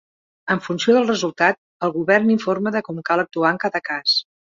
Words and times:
En 0.53 0.59
funció 0.67 0.93
del 0.95 1.03
resultat, 1.11 1.59
el 1.87 1.93
govern 1.97 2.31
informa 2.37 2.73
de 2.77 2.81
com 2.89 3.03
cal 3.11 3.23
actuar 3.25 3.53
en 3.57 3.61
cada 3.67 3.83
cas. 3.91 4.17